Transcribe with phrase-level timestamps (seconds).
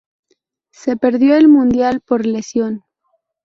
[0.71, 2.81] Se perdió el Mundial por lesión.